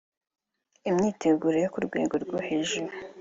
Imyiteguro 0.89 1.57
yo 1.63 1.69
ku 1.73 1.79
rwego 1.87 2.15
rwo 2.23 2.37
hejuru 2.47 2.93